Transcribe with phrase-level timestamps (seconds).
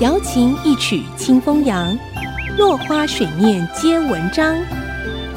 [0.00, 1.96] 瑶琴一曲清风扬，
[2.58, 4.56] 落花水面皆文章。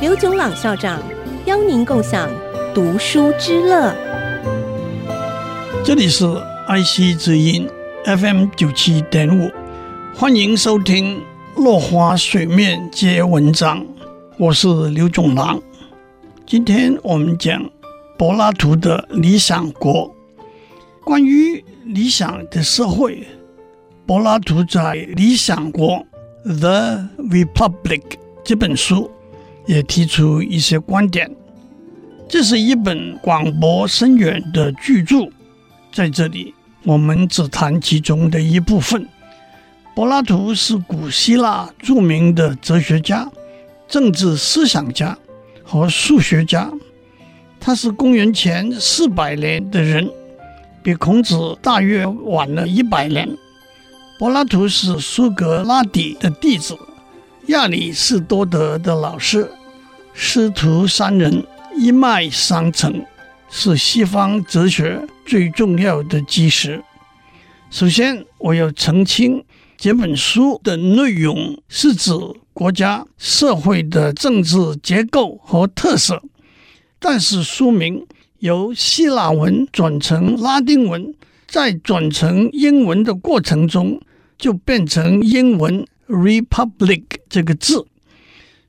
[0.01, 0.99] 刘炯朗校长
[1.45, 2.27] 邀您共享
[2.73, 3.93] 读书之乐。
[5.83, 6.25] 这里是
[6.65, 7.69] 爱惜之音
[8.03, 9.47] FM 九七点五，
[10.15, 11.21] 欢迎收听
[11.61, 13.79] 《落花水面皆文章》，
[14.39, 15.61] 我是刘炯朗。
[16.47, 17.63] 今天我们讲
[18.17, 19.93] 柏拉图的《理想国》，
[21.03, 23.23] 关于理想的社会。
[24.07, 24.79] 柏拉图在
[25.15, 26.01] 《理想国》
[26.59, 28.01] （The Republic）
[28.41, 29.11] 这本书
[29.65, 31.29] 也提出一些观点。
[32.29, 35.29] 这是一本广博深远的巨著，
[35.91, 36.53] 在这里
[36.85, 39.05] 我们只谈其中的一部分。
[39.93, 43.29] 柏拉图是古希腊著名的哲学家、
[43.89, 45.17] 政治思想家
[45.65, 46.71] 和数学家。
[47.59, 50.09] 他是公元前四百年的人，
[50.81, 53.27] 比孔子大约晚了一百年。
[54.19, 56.75] 柏拉图是苏格拉底的弟子，
[57.47, 59.47] 亚里士多德的老师，
[60.11, 63.05] 师徒三人一脉相承，
[63.47, 66.83] 是西方哲学最重要的基石。
[67.69, 69.45] 首先，我要澄清，
[69.77, 72.11] 这本书的内容是指
[72.53, 76.23] 国家社会的政治结构和特色，
[76.97, 78.03] 但是书名
[78.39, 81.13] 由希腊文转成拉丁文，
[81.45, 84.01] 再转成英文的过程中，
[84.37, 87.85] 就变成英文 “republic” 这个字。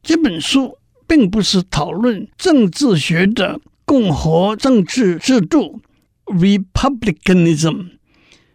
[0.03, 5.81] 这本书并不是讨论政治学的共和政治制度
[6.27, 7.91] （republicanism），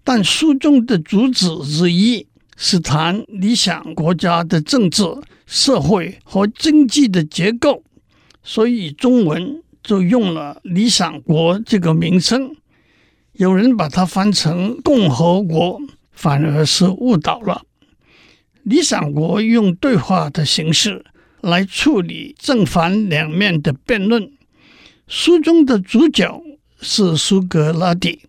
[0.03, 5.03] 但书中的主旨之一是谈理想国家的政治、
[5.45, 7.83] 社会和经济的结构，
[8.43, 12.55] 所以中文就用了“理想国”这个名称。
[13.33, 15.79] 有人把它翻成“共和国”。
[16.13, 17.63] 反而是误导了。
[18.63, 21.03] 理想国用对话的形式
[21.41, 24.31] 来处理正反两面的辩论。
[25.05, 26.41] 书中的主角
[26.79, 28.21] 是苏格拉底，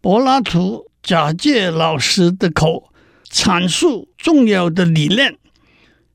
[0.00, 2.92] 柏拉图假借老师的口
[3.28, 5.36] 阐述重要的理念，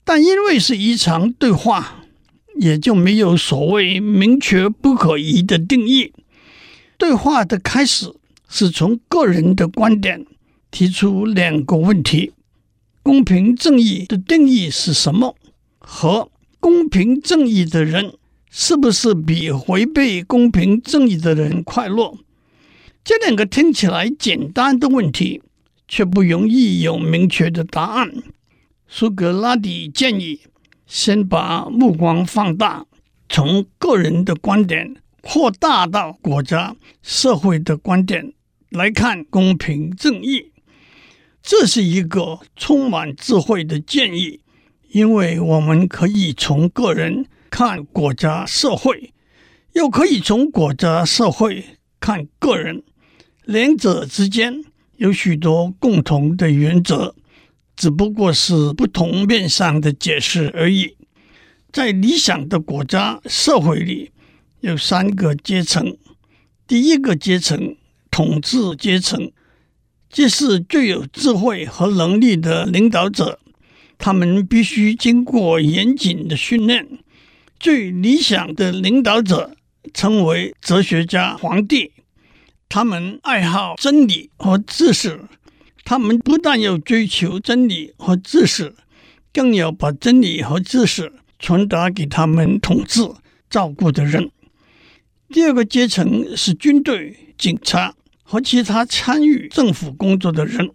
[0.05, 2.05] 但因为是一场对话，
[2.55, 6.13] 也就没有所谓明确不可移的定义。
[6.97, 8.13] 对话的开始
[8.47, 10.25] 是从个人的观点。
[10.71, 12.33] 提出两个问题：
[13.01, 15.35] 公平正义的定义是什么？
[15.79, 18.13] 和公平正义的人
[18.49, 22.17] 是不是比违背公平正义的人快乐？
[23.03, 25.41] 这两个听起来简单的问题，
[25.87, 28.11] 却不容易有明确的答案。
[28.87, 30.41] 苏格拉底建议
[30.85, 32.85] 先把目光放大，
[33.27, 38.33] 从个人的观点扩大到国家社会的观点
[38.69, 40.48] 来看公平正义。
[41.41, 44.41] 这是一个充满智慧的建议，
[44.91, 49.13] 因为我们可以从个人看国家社会，
[49.73, 51.65] 又可以从国家社会
[51.99, 52.83] 看个人，
[53.45, 54.63] 两者之间
[54.97, 57.15] 有许多共同的原则，
[57.75, 60.97] 只不过是不同面上的解释而已。
[61.71, 64.11] 在理想的国家社会里，
[64.59, 65.97] 有三个阶层，
[66.67, 67.75] 第一个阶层，
[68.11, 69.31] 统治阶层。
[70.11, 73.39] 这是最有智慧和能力的领导者，
[73.99, 76.87] 他们必须经过严谨的训练。
[77.59, 79.55] 最理想的领导者
[79.93, 81.91] 称为哲学家、皇帝，
[82.67, 85.25] 他们爱好真理和知识，
[85.85, 88.73] 他们不但要追求真理和知识，
[89.31, 93.07] 更要把真理和知识传达给他们统治、
[93.47, 94.31] 照顾的人。
[95.29, 97.93] 第二个阶层是军队、警察。
[98.31, 100.69] 和其他参与政府工作的人，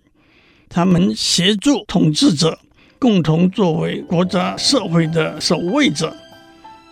[0.69, 2.59] 他们协助统治者，
[2.99, 6.13] 共同作为国家社会的守卫者。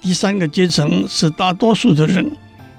[0.01, 2.31] 第三个阶层是大多数的人，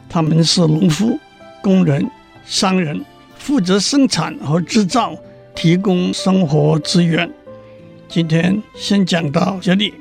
[0.07, 1.19] 他们是农夫、
[1.61, 2.09] 工人、
[2.45, 3.03] 商人，
[3.37, 5.13] 负责生产和制造，
[5.53, 7.29] 提供生活资源。
[8.07, 9.93] 今天先讲到这里，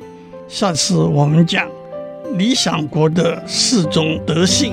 [0.47, 1.69] 下次我们讲
[2.39, 4.73] 理想国的四种德性。